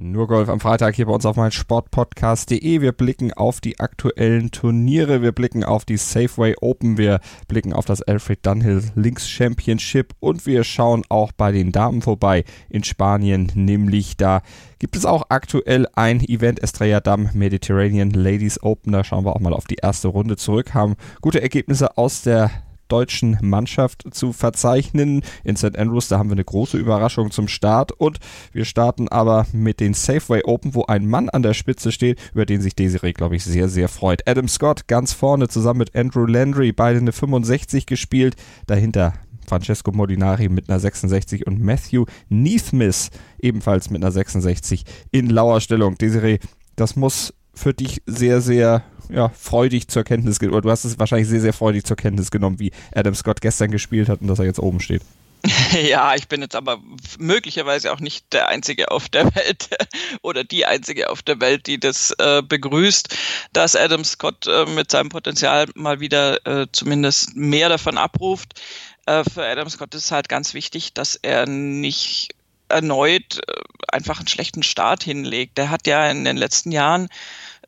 [0.00, 2.80] Nur Golf am Freitag hier bei uns auf mein Sportpodcast.de.
[2.80, 7.84] Wir blicken auf die aktuellen Turniere, wir blicken auf die Safeway Open, wir blicken auf
[7.84, 10.14] das Alfred Dunhill Links Championship.
[10.20, 14.42] Und wir schauen auch bei den Damen vorbei in Spanien, nämlich da
[14.78, 16.62] gibt es auch aktuell ein Event.
[16.62, 18.92] Estrella Damm Mediterranean Ladies Open.
[18.92, 22.52] Da schauen wir auch mal auf die erste Runde zurück, haben gute Ergebnisse aus der
[22.88, 25.22] deutschen Mannschaft zu verzeichnen.
[25.44, 25.78] In St.
[25.78, 28.18] Andrews, da haben wir eine große Überraschung zum Start und
[28.52, 32.46] wir starten aber mit den Safeway Open, wo ein Mann an der Spitze steht, über
[32.46, 34.26] den sich Desiree, glaube ich, sehr, sehr freut.
[34.28, 38.36] Adam Scott ganz vorne zusammen mit Andrew Landry, beide eine 65 gespielt.
[38.66, 39.14] Dahinter
[39.48, 45.96] Francesco Molinari mit einer 66 und Matthew Neathmiss ebenfalls mit einer 66 in lauer Stellung.
[45.96, 46.38] Desiree,
[46.76, 50.98] das muss für dich sehr, sehr ja, freudig zur Kenntnis genommen, oder du hast es
[50.98, 54.38] wahrscheinlich sehr, sehr freudig zur Kenntnis genommen, wie Adam Scott gestern gespielt hat und dass
[54.38, 55.02] er jetzt oben steht.
[55.88, 56.80] Ja, ich bin jetzt aber
[57.18, 59.68] möglicherweise auch nicht der Einzige auf der Welt
[60.22, 63.16] oder die Einzige auf der Welt, die das äh, begrüßt,
[63.52, 68.60] dass Adam Scott äh, mit seinem Potenzial mal wieder äh, zumindest mehr davon abruft.
[69.06, 72.34] Äh, für Adam Scott ist halt ganz wichtig, dass er nicht
[72.68, 73.52] erneut äh,
[73.88, 75.58] einfach einen schlechten Start hinlegt.
[75.58, 77.08] Der hat ja in den letzten Jahren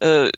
[0.00, 0.30] äh,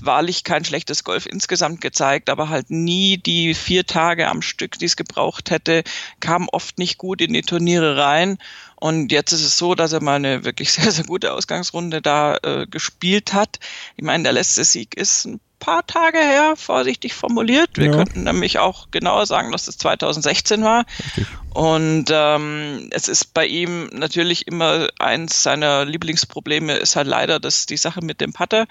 [0.00, 4.84] wahrlich kein schlechtes Golf insgesamt gezeigt, aber halt nie die vier Tage am Stück, die
[4.84, 5.82] es gebraucht hätte,
[6.20, 8.38] kam oft nicht gut in die Turniere rein.
[8.76, 12.36] Und jetzt ist es so, dass er mal eine wirklich sehr, sehr gute Ausgangsrunde da
[12.42, 13.58] äh, gespielt hat.
[13.96, 17.70] Ich meine, der letzte Sieg ist ein paar Tage her, vorsichtig formuliert.
[17.74, 17.90] Wir ja.
[17.90, 20.86] könnten nämlich auch genauer sagen, dass es 2016 war.
[21.00, 21.26] Richtig.
[21.52, 27.66] Und ähm, es ist bei ihm natürlich immer eins seiner Lieblingsprobleme ist halt leider dass
[27.66, 28.66] die Sache mit dem Putter.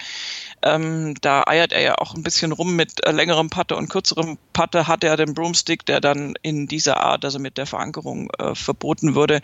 [0.61, 4.37] Ähm, da eiert er ja auch ein bisschen rum mit äh, längerem Putter und kürzerem
[4.53, 8.55] Putter hat er den Broomstick, der dann in dieser Art, also mit der Verankerung äh,
[8.55, 9.41] verboten wurde.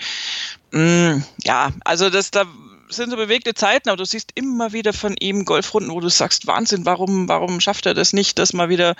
[0.71, 2.45] Mm, ja, also das da
[2.91, 6.47] sind so bewegte Zeiten, aber du siehst immer wieder von ihm Golfrunden, wo du sagst,
[6.47, 8.95] Wahnsinn, warum, warum schafft er das nicht, das mal wieder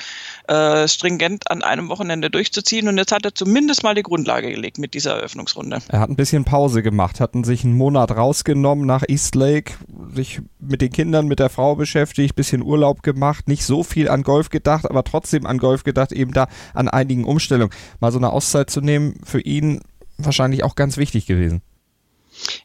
[0.47, 2.88] äh, stringent an einem Wochenende durchzuziehen?
[2.88, 5.80] Und jetzt hat er zumindest mal die Grundlage gelegt mit dieser Eröffnungsrunde.
[5.88, 9.74] Er hat ein bisschen Pause gemacht, hatten sich einen Monat rausgenommen nach East Lake,
[10.13, 14.24] sich mit den Kindern, mit der Frau beschäftigt, bisschen Urlaub gemacht, nicht so viel an
[14.24, 17.74] Golf gedacht, aber trotzdem an Golf gedacht, eben da an einigen Umstellungen.
[18.00, 19.81] Mal so eine Auszeit zu nehmen, für ihn
[20.18, 21.62] wahrscheinlich auch ganz wichtig gewesen.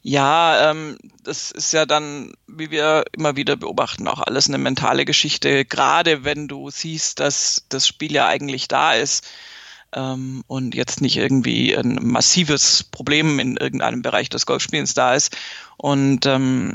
[0.03, 5.04] Ja, ähm, das ist ja dann, wie wir immer wieder beobachten, auch alles eine mentale
[5.04, 9.26] Geschichte, gerade wenn du siehst, dass das Spiel ja eigentlich da ist
[9.92, 15.36] ähm, und jetzt nicht irgendwie ein massives Problem in irgendeinem Bereich des Golfspielens da ist.
[15.76, 16.75] Und ähm,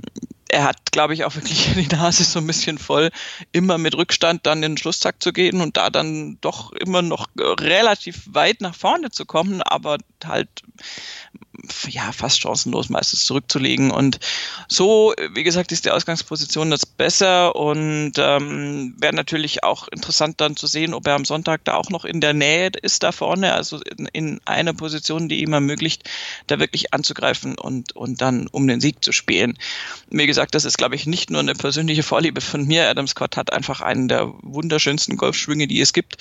[0.49, 3.09] er hat, glaube ich, auch wirklich die Nase so ein bisschen voll,
[3.51, 7.27] immer mit Rückstand dann in den Schlusstag zu gehen und da dann doch immer noch
[7.37, 10.49] relativ weit nach vorne zu kommen, aber halt
[11.89, 13.91] ja, fast chancenlos meistens zurückzulegen.
[13.91, 14.19] Und
[14.67, 20.55] so, wie gesagt, ist die Ausgangsposition das besser und ähm, wäre natürlich auch interessant dann
[20.55, 23.53] zu sehen, ob er am Sonntag da auch noch in der Nähe ist da vorne,
[23.53, 26.09] also in, in einer Position, die ihm ermöglicht,
[26.47, 29.57] da wirklich anzugreifen und, und dann um den Sieg zu spielen.
[30.09, 32.89] Wie gesagt, das ist, glaube ich, nicht nur eine persönliche Vorliebe von mir.
[32.89, 36.17] Adam Scott hat einfach einen der wunderschönsten Golfschwünge, die es gibt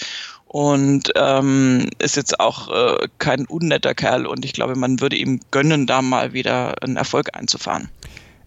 [0.53, 5.39] und ähm, ist jetzt auch äh, kein unnetter Kerl und ich glaube, man würde ihm
[5.53, 7.89] gönnen, da mal wieder einen Erfolg einzufahren.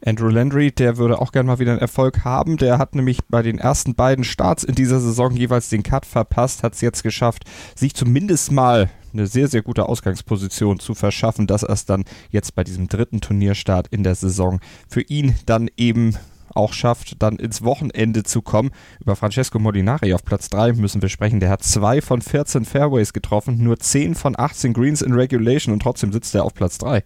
[0.06, 2.58] Andrew Landry, der würde auch gerne mal wieder einen Erfolg haben.
[2.58, 6.62] Der hat nämlich bei den ersten beiden Starts in dieser Saison jeweils den Cut verpasst,
[6.62, 11.64] hat es jetzt geschafft, sich zumindest mal eine sehr, sehr gute Ausgangsposition zu verschaffen, dass
[11.64, 14.60] er es dann jetzt bei diesem dritten Turnierstart in der Saison
[14.90, 16.18] für ihn dann eben
[16.56, 18.72] auch schafft, dann ins Wochenende zu kommen.
[19.00, 21.40] Über Francesco Molinari auf Platz 3 müssen wir sprechen.
[21.40, 25.82] Der hat 2 von 14 Fairways getroffen, nur 10 von 18 Greens in Regulation und
[25.82, 27.04] trotzdem sitzt er auf Platz 3.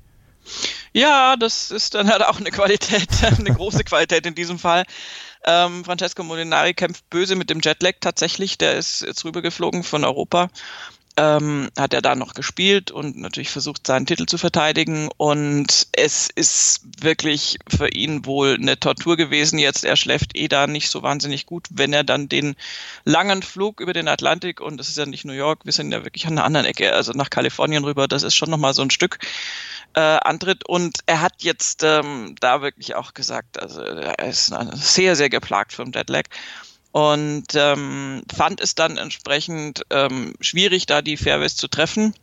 [0.93, 3.09] Ja, das ist dann halt auch eine Qualität,
[3.39, 4.83] eine große Qualität in diesem Fall.
[5.45, 8.57] Ähm, Francesco Molinari kämpft böse mit dem Jetlag tatsächlich.
[8.57, 10.49] Der ist jetzt rübergeflogen von Europa
[11.17, 15.09] ähm, hat er da noch gespielt und natürlich versucht, seinen Titel zu verteidigen.
[15.17, 19.83] Und es ist wirklich für ihn wohl eine Tortur gewesen jetzt.
[19.83, 22.55] Er schläft eh da nicht so wahnsinnig gut, wenn er dann den
[23.03, 26.03] langen Flug über den Atlantik, und das ist ja nicht New York, wir sind ja
[26.03, 28.91] wirklich an einer anderen Ecke, also nach Kalifornien rüber, das ist schon nochmal so ein
[28.91, 29.17] Stück
[29.95, 30.67] äh, antritt.
[30.67, 35.73] Und er hat jetzt ähm, da wirklich auch gesagt, also er ist sehr, sehr geplagt
[35.73, 36.25] vom Jetlag
[36.91, 42.13] und ähm, fand es dann entsprechend ähm, schwierig, da die Fairways zu treffen.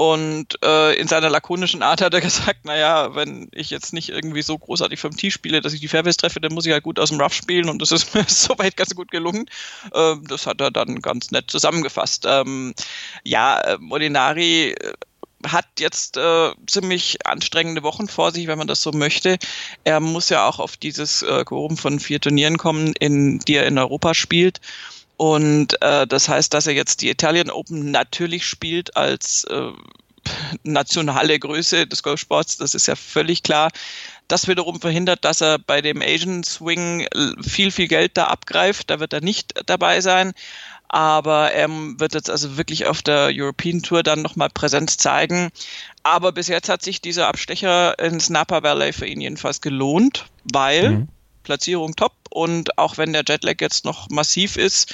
[0.00, 4.40] Und äh, in seiner lakonischen Art hat er gesagt, naja, wenn ich jetzt nicht irgendwie
[4.40, 6.98] so großartig vom Tee spiele, dass ich die Fairways treffe, dann muss ich halt gut
[6.98, 9.44] aus dem Rough spielen und das ist mir soweit ganz gut gelungen.
[9.94, 12.24] Ähm, das hat er dann ganz nett zusammengefasst.
[12.26, 12.72] Ähm,
[13.24, 14.94] ja, äh, Molinari äh,
[15.46, 19.38] hat jetzt äh, ziemlich anstrengende Wochen vor sich, wenn man das so möchte.
[19.84, 23.66] Er muss ja auch auf dieses äh, Quorum von vier Turnieren kommen, in die er
[23.66, 24.60] in Europa spielt.
[25.16, 29.72] Und äh, das heißt, dass er jetzt die Italian Open natürlich spielt als äh,
[30.62, 32.56] nationale Größe des Golfsports.
[32.56, 33.70] Das ist ja völlig klar.
[34.28, 37.06] Das wiederum verhindert, dass er bei dem Asian Swing
[37.42, 38.88] viel, viel Geld da abgreift.
[38.90, 40.32] Da wird er nicht dabei sein
[40.92, 45.50] aber er wird jetzt also wirklich auf der European Tour dann nochmal Präsenz zeigen.
[46.02, 50.90] Aber bis jetzt hat sich dieser Abstecher ins Napa Valley für ihn jedenfalls gelohnt, weil
[50.90, 51.08] mhm.
[51.44, 54.92] Platzierung top und auch wenn der Jetlag jetzt noch massiv ist,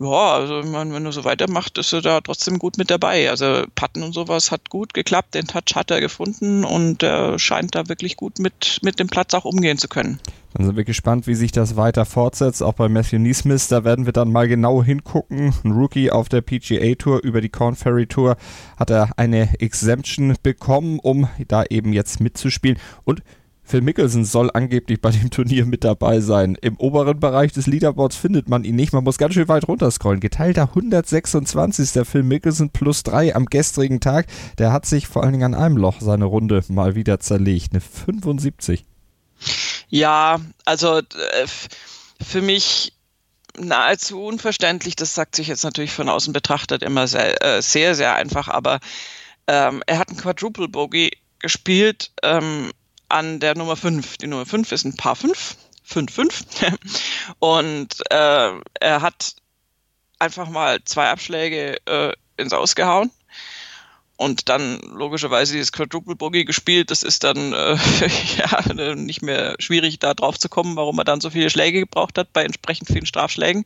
[0.00, 3.28] ja, also ich meine, wenn er so weitermacht, ist er da trotzdem gut mit dabei.
[3.28, 7.74] Also Patten und sowas hat gut geklappt, den Touch hat er gefunden und er scheint
[7.74, 10.20] da wirklich gut mit, mit dem Platz auch umgehen zu können.
[10.58, 12.64] Dann sind wir gespannt, wie sich das weiter fortsetzt.
[12.64, 15.54] Auch bei Matthew Neesmith, da werden wir dann mal genau hingucken.
[15.62, 18.36] Ein Rookie auf der PGA Tour über die Corn Ferry Tour
[18.76, 22.76] hat er eine Exemption bekommen, um da eben jetzt mitzuspielen.
[23.04, 23.22] Und
[23.62, 26.56] Phil Mickelson soll angeblich bei dem Turnier mit dabei sein.
[26.60, 28.92] Im oberen Bereich des Leaderboards findet man ihn nicht.
[28.92, 30.18] Man muss ganz schön weit runterscrollen.
[30.18, 31.92] Geteilter 126.
[31.92, 34.26] Der Phil Mickelson plus 3 am gestrigen Tag.
[34.58, 37.74] Der hat sich vor allen Dingen an einem Loch seine Runde mal wieder zerlegt.
[37.74, 38.84] Eine 75.
[39.88, 41.46] Ja, also äh,
[42.20, 42.92] für mich
[43.56, 44.96] nahezu unverständlich.
[44.96, 48.48] Das sagt sich jetzt natürlich von außen betrachtet immer sehr, äh, sehr, sehr einfach.
[48.48, 48.80] Aber
[49.46, 52.12] ähm, er hat einen Quadruple Bogey gespielt.
[52.22, 52.70] Ähm,
[53.08, 54.18] an der Nummer 5.
[54.18, 55.56] Die Nummer 5 ist ein Paar 5,
[55.88, 56.76] 5-5.
[57.38, 59.36] Und äh, er hat
[60.18, 63.10] einfach mal zwei Abschläge äh, ins Ausgehauen
[64.18, 66.90] und dann logischerweise dieses Quadruple Bogey gespielt.
[66.90, 67.76] Das ist dann äh,
[68.36, 72.18] ja nicht mehr schwierig, da drauf zu kommen, warum er dann so viele Schläge gebraucht
[72.18, 73.64] hat bei entsprechend vielen Strafschlägen.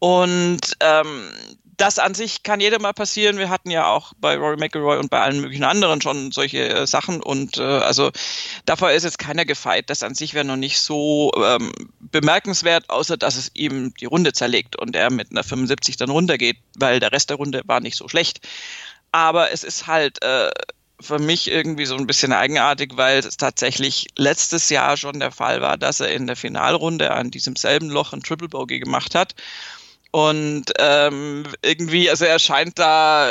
[0.00, 1.30] Und ähm,
[1.76, 3.38] das an sich kann jedem mal passieren.
[3.38, 6.86] Wir hatten ja auch bei Rory McIlroy und bei allen möglichen anderen schon solche äh,
[6.88, 8.10] Sachen und äh, also
[8.66, 9.90] davor ist jetzt keiner gefeit.
[9.90, 14.32] Das an sich wäre noch nicht so ähm, bemerkenswert, außer dass es ihm die Runde
[14.32, 17.96] zerlegt und er mit einer 75 dann runtergeht, weil der Rest der Runde war nicht
[17.96, 18.40] so schlecht.
[19.12, 20.50] Aber es ist halt äh,
[21.00, 25.60] für mich irgendwie so ein bisschen eigenartig, weil es tatsächlich letztes Jahr schon der Fall
[25.62, 29.34] war, dass er in der Finalrunde an diesem selben Loch ein Triple Bogey gemacht hat
[30.10, 33.28] und ähm, irgendwie, also er scheint da,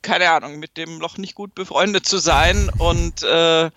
[0.00, 2.70] keine Ahnung, mit dem Loch nicht gut befreundet zu sein.
[2.78, 3.70] Und äh,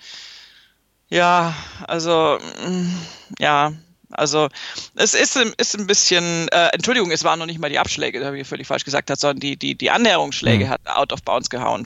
[1.09, 1.55] ja,
[1.85, 2.93] also mm,
[3.39, 3.73] ja,
[4.11, 4.47] also
[4.95, 8.27] es ist, ist ein bisschen, äh, Entschuldigung, es waren noch nicht mal die Abschläge, da
[8.27, 10.69] habe ich völlig falsch gesagt, hat, sondern die, die, die Annäherungsschläge mhm.
[10.69, 11.85] hat out of bounds gehauen.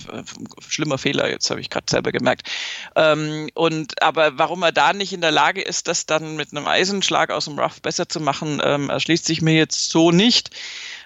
[0.67, 2.47] Schlimmer Fehler, jetzt habe ich gerade selber gemerkt.
[2.95, 6.67] Ähm, und aber warum er da nicht in der Lage ist, das dann mit einem
[6.67, 10.51] Eisenschlag aus dem Rough besser zu machen, ähm, erschließt sich mir jetzt so nicht.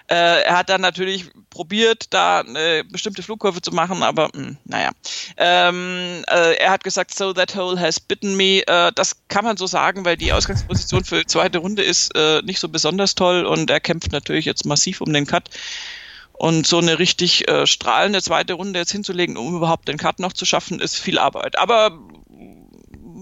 [0.08, 4.56] Äh, er hat dann natürlich probiert, da eine bestimmte Flugkurve zu machen, aber mh, hm,
[4.64, 4.90] naja.
[5.36, 8.62] Ähm, äh, er hat gesagt, so that hole has bitten me.
[8.66, 12.40] Äh, das kann man so sagen, weil die Ausgangsposition für die zweite Runde ist äh,
[12.42, 15.50] nicht so besonders toll und er kämpft natürlich jetzt massiv um den Cut.
[16.32, 20.34] Und so eine richtig äh, strahlende zweite Runde jetzt hinzulegen, um überhaupt den Cut noch
[20.34, 21.58] zu schaffen, ist viel Arbeit.
[21.58, 21.98] Aber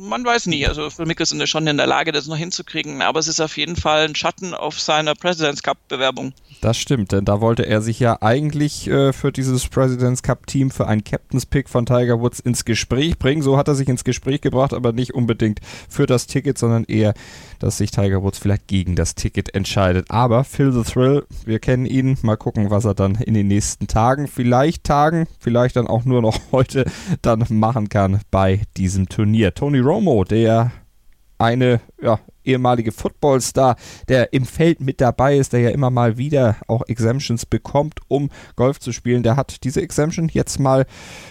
[0.04, 0.66] man weiß nie.
[0.66, 3.56] Also Phil Mickelson ist schon in der Lage, das noch hinzukriegen, aber es ist auf
[3.56, 6.32] jeden Fall ein Schatten auf seiner President's Cup Bewerbung.
[6.60, 10.70] Das stimmt, denn da wollte er sich ja eigentlich äh, für dieses President's Cup Team
[10.70, 13.42] für einen Captain's Pick von Tiger Woods ins Gespräch bringen.
[13.42, 17.14] So hat er sich ins Gespräch gebracht, aber nicht unbedingt für das Ticket, sondern eher,
[17.58, 20.10] dass sich Tiger Woods vielleicht gegen das Ticket entscheidet.
[20.10, 22.16] Aber Phil the Thrill, wir kennen ihn.
[22.22, 26.22] Mal gucken, was er dann in den nächsten Tagen, vielleicht Tagen, vielleicht dann auch nur
[26.22, 26.84] noch heute
[27.20, 29.54] dann machen kann bei diesem Turnier.
[29.54, 30.72] Tony Romo, der
[31.38, 33.76] eine ja, ehemalige Footballstar,
[34.08, 38.30] der im Feld mit dabei ist, der ja immer mal wieder auch Exemptions bekommt, um
[38.56, 40.86] Golf zu spielen, der hat diese Exemption jetzt mal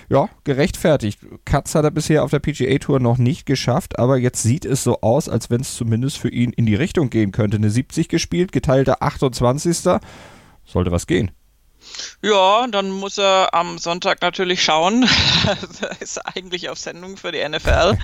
[0.07, 1.19] ja, gerechtfertigt.
[1.43, 4.81] Katz hat er bisher auf der PGA Tour noch nicht geschafft, aber jetzt sieht es
[4.81, 7.57] so aus, als wenn es zumindest für ihn in die Richtung gehen könnte.
[7.57, 9.99] Eine 70 gespielt, geteilter 28.
[10.63, 11.31] Sollte was gehen.
[12.21, 15.07] Ja, dann muss er am Sonntag natürlich schauen.
[15.81, 17.97] das ist eigentlich auf Sendung für die NFL.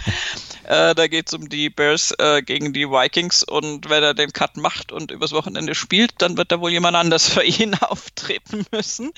[0.66, 4.34] äh, da geht es um die Bears äh, gegen die Vikings und wenn er den
[4.34, 8.66] Cut macht und übers Wochenende spielt, dann wird da wohl jemand anders für ihn auftreten
[8.72, 9.12] müssen.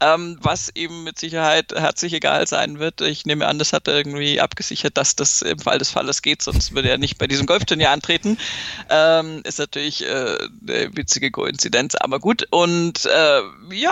[0.00, 3.00] Ähm, was ihm mit Sicherheit herzlich egal sein wird.
[3.00, 6.42] Ich nehme an, das hat er irgendwie abgesichert, dass das im Fall des Falles geht,
[6.42, 8.38] sonst würde er nicht bei diesem Golfturnier antreten.
[8.88, 12.46] Ähm, ist natürlich äh, eine witzige Koinzidenz, aber gut.
[12.50, 13.40] Und äh,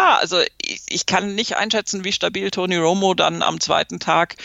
[0.09, 4.37] ja, also ich, ich kann nicht einschätzen, wie stabil Tony Romo dann am zweiten Tag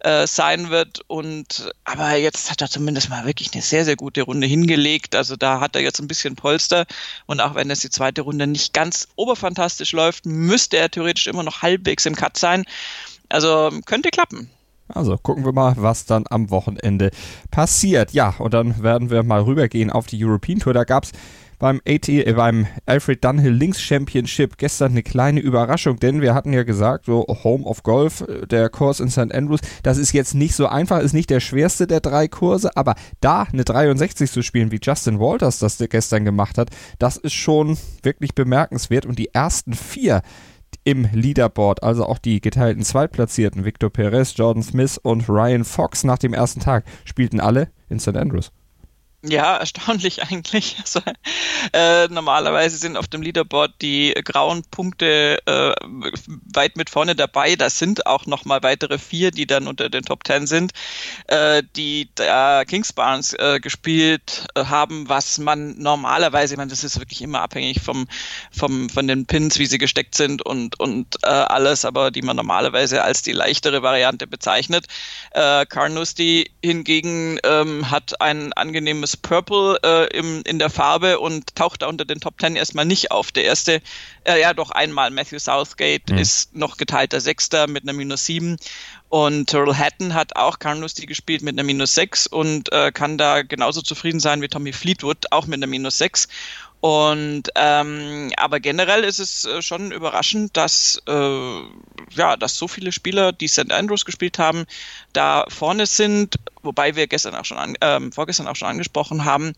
[0.00, 1.00] äh, sein wird.
[1.08, 5.14] Und aber jetzt hat er zumindest mal wirklich eine sehr, sehr gute Runde hingelegt.
[5.14, 6.86] Also da hat er jetzt ein bisschen Polster.
[7.26, 11.42] Und auch wenn es die zweite Runde nicht ganz oberfantastisch läuft, müsste er theoretisch immer
[11.42, 12.64] noch halbwegs im Cut sein.
[13.28, 14.50] Also könnte klappen.
[14.88, 17.10] Also gucken wir mal, was dann am Wochenende
[17.50, 18.12] passiert.
[18.12, 20.72] Ja, und dann werden wir mal rübergehen auf die European Tour.
[20.72, 21.12] Da gab es
[21.60, 26.52] beim, AT, äh, beim Alfred Dunhill Links Championship gestern eine kleine Überraschung, denn wir hatten
[26.52, 29.32] ja gesagt, so Home of Golf, äh, der Kurs in St.
[29.32, 32.96] Andrews, das ist jetzt nicht so einfach, ist nicht der schwerste der drei Kurse, aber
[33.20, 37.76] da eine 63 zu spielen, wie Justin Walters das gestern gemacht hat, das ist schon
[38.02, 40.22] wirklich bemerkenswert und die ersten vier
[40.84, 46.18] im Leaderboard, also auch die geteilten Zweitplatzierten, Victor Perez, Jordan Smith und Ryan Fox nach
[46.18, 48.16] dem ersten Tag, spielten alle in St.
[48.16, 48.50] Andrews.
[49.22, 50.76] Ja, erstaunlich eigentlich.
[50.80, 51.00] Also,
[51.74, 55.74] äh, normalerweise sind auf dem Leaderboard die grauen Punkte äh,
[56.54, 57.54] weit mit vorne dabei.
[57.54, 60.72] Das sind auch nochmal weitere vier, die dann unter den Top Ten sind,
[61.26, 66.82] äh, die da Kings Barnes äh, gespielt äh, haben, was man normalerweise, ich meine, das
[66.82, 68.08] ist wirklich immer abhängig vom,
[68.50, 72.36] vom, von den Pins, wie sie gesteckt sind und, und äh, alles, aber die man
[72.36, 74.86] normalerweise als die leichtere Variante bezeichnet.
[75.32, 81.54] Äh, Carnoustie hingegen ähm, hat ein angenehmes das Purple äh, im, in der Farbe und
[81.56, 83.32] taucht da unter den Top Ten erstmal nicht auf.
[83.32, 83.82] Der erste,
[84.24, 86.18] äh, ja doch einmal, Matthew Southgate mhm.
[86.18, 88.56] ist noch geteilter Sechster mit einer Minus 7
[89.08, 93.42] und Terrell Hatton hat auch Carnoustie gespielt mit einer Minus 6 und äh, kann da
[93.42, 96.28] genauso zufrieden sein wie Tommy Fleetwood, auch mit einer Minus 6.
[96.80, 101.60] Und ähm, aber generell ist es äh, schon überraschend, dass äh,
[102.10, 103.70] ja, dass so viele Spieler, die St.
[103.70, 104.64] Andrews gespielt haben,
[105.12, 106.36] da vorne sind.
[106.62, 109.52] Wobei wir gestern auch schon an, ähm, vorgestern auch schon angesprochen haben,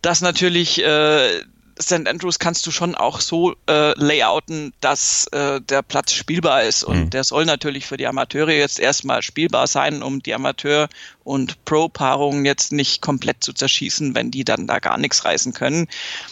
[0.00, 1.42] dass natürlich äh,
[1.80, 2.06] St.
[2.06, 6.84] Andrews kannst du schon auch so äh, layouten, dass äh, der Platz spielbar ist.
[6.84, 7.10] Und mhm.
[7.10, 10.88] der soll natürlich für die Amateure jetzt erstmal spielbar sein, um die Amateur-
[11.24, 15.86] und Pro-Paarungen jetzt nicht komplett zu zerschießen, wenn die dann da gar nichts reißen können.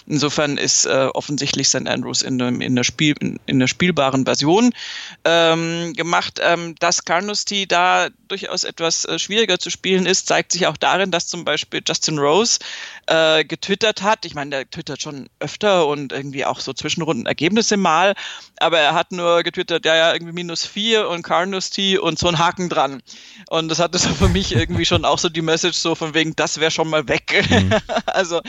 [0.06, 1.86] Insofern ist äh, offensichtlich St.
[1.86, 4.72] Andrews in, einem, in, der Spiel, in, in der spielbaren Version
[5.24, 6.40] ähm, gemacht.
[6.42, 11.10] Ähm, dass Carnoustie da durchaus etwas äh, schwieriger zu spielen ist, zeigt sich auch darin,
[11.10, 12.58] dass zum Beispiel Justin Rose
[13.06, 14.24] äh, getwittert hat.
[14.24, 18.14] Ich meine, der twittert schon öfter und irgendwie auch so Zwischenrunden-Ergebnisse mal,
[18.58, 22.38] aber er hat nur getwittert, ja, ja, irgendwie minus vier und Carnoustie und so ein
[22.38, 23.02] Haken dran.
[23.48, 26.34] Und das hatte so für mich irgendwie schon auch so die Message so von wegen,
[26.36, 27.46] das wäre schon mal weg.
[27.50, 27.74] Mhm.
[28.06, 28.40] also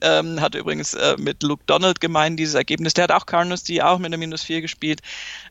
[0.00, 2.94] ähm, hat übrigens äh, mit Luke Donald gemeint, dieses Ergebnis.
[2.94, 5.00] Der hat auch Carnoustie auch mit einer minus vier gespielt.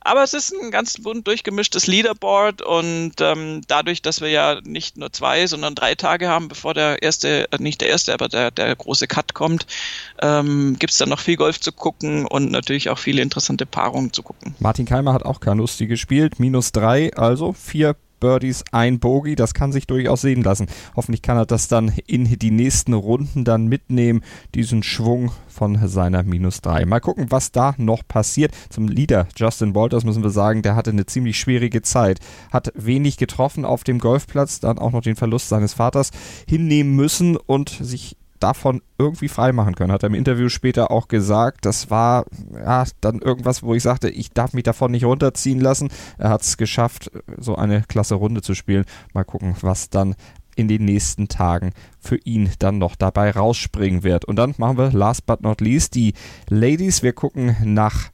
[0.02, 4.98] Aber es ist ein ganz bunt durchgemischtes Leaderboard und ähm, dadurch, dass wir ja nicht
[4.98, 8.52] nur zwei, sondern drei Tage haben, bevor der erste, äh, nicht der erste, aber der,
[8.52, 9.68] der große Cut kommt,
[10.22, 14.14] ähm, gibt es dann noch viel Golf zu gucken und natürlich auch viele interessante Paarungen
[14.14, 14.56] zu gucken.
[14.60, 19.72] Martin Keimer hat auch Carnoustie gespielt, minus drei, also vier Birdies, ein Bogey, das kann
[19.72, 20.68] sich durchaus sehen lassen.
[20.96, 24.22] Hoffentlich kann er das dann in die nächsten Runden dann mitnehmen,
[24.56, 26.86] diesen Schwung von seiner Minus 3.
[26.86, 28.54] Mal gucken, was da noch passiert.
[28.70, 32.20] Zum Leader Justin Walters müssen wir sagen, der hatte eine ziemlich schwierige Zeit.
[32.52, 36.12] Hat wenig getroffen auf dem Golfplatz, dann auch noch den Verlust seines Vaters
[36.48, 39.92] hinnehmen müssen und sich davon irgendwie freimachen können.
[39.92, 41.66] Hat er im Interview später auch gesagt.
[41.66, 45.90] Das war ja dann irgendwas, wo ich sagte, ich darf mich davon nicht runterziehen lassen.
[46.18, 48.86] Er hat es geschafft, so eine klasse Runde zu spielen.
[49.14, 50.16] Mal gucken, was dann
[50.56, 54.26] in den nächsten Tagen für ihn dann noch dabei rausspringen wird.
[54.26, 56.14] Und dann machen wir last but not least die
[56.50, 57.04] Ladies.
[57.04, 58.10] Wir gucken nach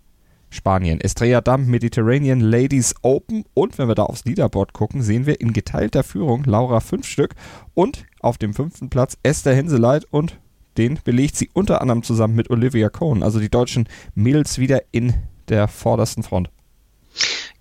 [0.53, 1.01] Spanien.
[1.01, 3.43] Estrella Damm Mediterranean Ladies Open.
[3.53, 7.33] Und wenn wir da aufs Leaderboard gucken, sehen wir in geteilter Führung Laura fünf Stück
[7.73, 10.39] und auf dem fünften Platz Esther Henseleit und
[10.77, 13.23] den belegt sie unter anderem zusammen mit Olivia Cohn.
[13.23, 15.13] Also die deutschen Mädels wieder in
[15.49, 16.49] der vordersten Front.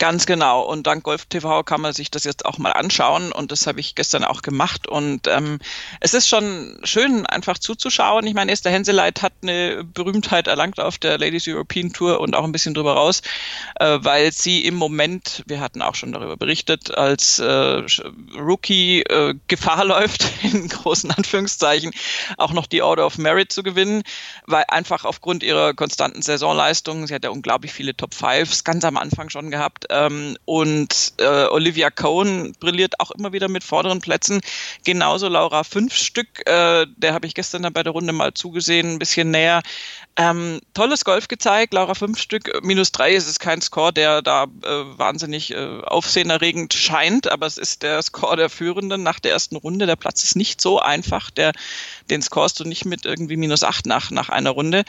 [0.03, 0.63] Ganz genau.
[0.63, 3.31] Und dank Golf TV kann man sich das jetzt auch mal anschauen.
[3.31, 4.89] Und das habe ich gestern auch gemacht.
[4.89, 5.61] Und ähm,
[6.01, 8.27] es ist schon schön, einfach zuzuschauen.
[8.27, 12.43] Ich meine, Esther Henseleit hat eine Berühmtheit erlangt auf der Ladies European Tour und auch
[12.43, 13.23] ein bisschen drüber raus,
[13.79, 17.85] äh, weil sie im Moment, wir hatten auch schon darüber berichtet, als äh,
[18.37, 21.93] Rookie äh, Gefahr läuft, in großen Anführungszeichen,
[22.39, 24.03] auch noch die Order of Merit zu gewinnen,
[24.47, 28.97] weil einfach aufgrund ihrer konstanten Saisonleistungen, sie hat ja unglaublich viele Top Fives ganz am
[28.97, 34.41] Anfang schon gehabt, ähm, und äh, Olivia Cohen brilliert auch immer wieder mit vorderen Plätzen.
[34.85, 38.99] Genauso Laura fünf Stück, äh, der habe ich gestern bei der Runde mal zugesehen, ein
[38.99, 39.63] bisschen näher.
[40.17, 44.45] Ähm, tolles Golf gezeigt, Laura fünf Stück, minus drei ist es kein Score, der da
[44.45, 44.69] äh,
[44.99, 49.87] wahnsinnig äh, aufsehenerregend scheint, aber es ist der Score der Führenden nach der ersten Runde.
[49.87, 51.53] Der Platz ist nicht so einfach, der,
[52.11, 54.85] den scorest du nicht mit irgendwie minus acht nach, nach einer Runde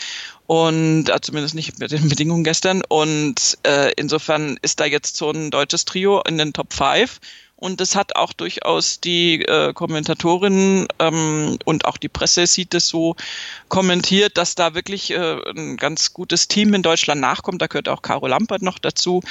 [0.47, 5.29] und äh, zumindest nicht mit den Bedingungen gestern und äh, insofern ist da jetzt so
[5.31, 7.19] ein deutsches Trio in den Top 5
[7.63, 12.89] und das hat auch durchaus die äh, Kommentatorin ähm, und auch die Presse sieht es
[12.89, 13.15] so
[13.69, 17.61] kommentiert, dass da wirklich äh, ein ganz gutes Team in Deutschland nachkommt.
[17.61, 19.21] Da gehört auch Caro Lampert noch dazu,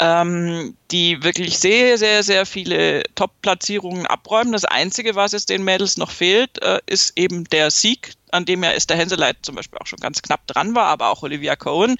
[0.00, 4.52] ähm, die wirklich sehr, sehr, sehr viele Top-Platzierungen abräumen.
[4.52, 8.64] Das Einzige, was es den Mädels noch fehlt, äh, ist eben der Sieg, an dem
[8.64, 11.96] ja Esther Henseleit zum Beispiel auch schon ganz knapp dran war, aber auch Olivia Cohen.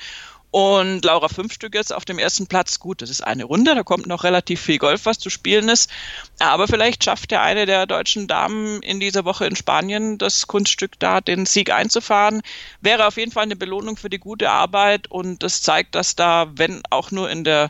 [0.51, 2.79] Und Laura Fünfstück jetzt auf dem ersten Platz.
[2.79, 5.91] Gut, das ist eine Runde, da kommt noch relativ viel Golf, was zu spielen ist.
[6.39, 10.99] Aber vielleicht schafft ja eine der deutschen Damen in dieser Woche in Spanien das Kunststück
[10.99, 12.41] da, den Sieg einzufahren.
[12.81, 16.51] Wäre auf jeden Fall eine Belohnung für die gute Arbeit und das zeigt, dass da,
[16.55, 17.69] wenn auch nur in der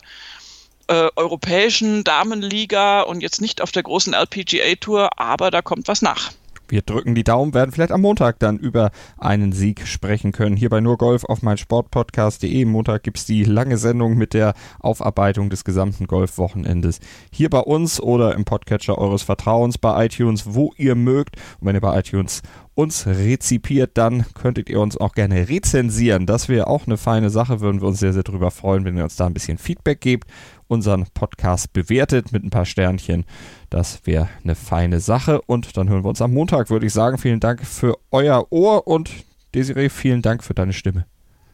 [0.87, 6.01] äh, europäischen Damenliga und jetzt nicht auf der großen LPGA Tour, aber da kommt was
[6.01, 6.31] nach.
[6.69, 10.57] Wir drücken die Daumen, werden vielleicht am Montag dann über einen Sieg sprechen können.
[10.57, 12.65] Hier bei Nur Golf auf meinsportpodcast.de.
[12.67, 17.01] Montag gibt es die lange Sendung mit der Aufarbeitung des gesamten Golfwochenendes.
[17.33, 21.37] Hier bei uns oder im Podcatcher eures Vertrauens bei iTunes, wo ihr mögt.
[21.61, 22.43] Und wenn ihr bei iTunes
[22.79, 26.27] uns rezipiert, dann könntet ihr uns auch gerne rezensieren.
[26.27, 29.03] Das wäre auch eine feine Sache, würden wir uns sehr, sehr drüber freuen, wenn ihr
[29.03, 30.31] uns da ein bisschen Feedback gebt,
[30.69, 33.25] unseren Podcast bewertet mit ein paar Sternchen.
[33.69, 35.41] Das wäre eine feine Sache.
[35.43, 37.19] Und dann hören wir uns am Montag, würde ich sagen.
[37.19, 39.11] Vielen Dank für euer Ohr und
[39.57, 41.05] Desiree, vielen Dank für deine Stimme.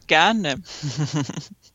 [0.05, 0.57] Gerne.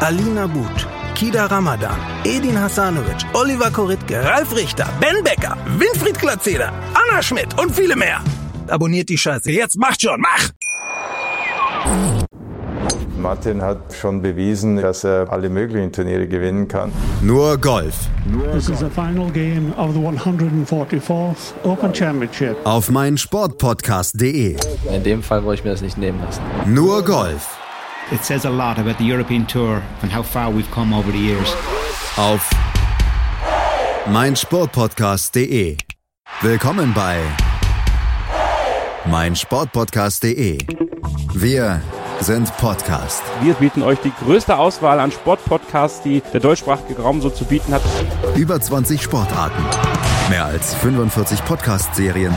[0.00, 7.20] Alina But, Kida Ramadan, Edin Hasanovic, Oliver Koritke, Ralf Richter, Ben Becker, Winfried Glatzeder, Anna
[7.22, 8.20] Schmidt und viele mehr.
[8.68, 9.50] Abonniert die Scheiße.
[9.50, 10.48] Jetzt macht schon, mach!
[13.18, 16.90] Martin hat schon bewiesen, dass er alle möglichen Turniere gewinnen kann.
[17.20, 17.94] Nur Golf
[18.54, 22.56] This is the final game of the 144th Open Championship.
[22.64, 24.56] auf meinsportpodcast.de.
[24.94, 26.40] In dem Fall wollte ich mir das nicht nehmen lassen.
[26.66, 27.58] Nur Golf
[28.12, 31.18] It says a lot about the European Tour and how far we've come over the
[31.18, 31.54] years.
[32.16, 32.50] auf
[34.06, 35.76] meinsportpodcast.de.
[36.40, 37.18] Willkommen bei
[39.06, 40.58] meinsportpodcast.de.
[41.34, 41.80] Wir
[42.20, 43.22] sind Podcast.
[43.42, 47.72] Wir bieten euch die größte Auswahl an Sportpodcasts, die der deutschsprachige Raum so zu bieten
[47.72, 47.82] hat.
[48.34, 49.62] Über 20 Sportarten,
[50.28, 52.36] mehr als 45 Podcast-Serien,